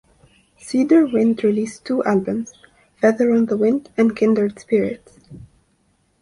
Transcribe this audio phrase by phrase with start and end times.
[0.57, 2.53] Cedar Wind released two albums,
[2.95, 5.19] "Feather on the Wind" and "Kindred Spirits".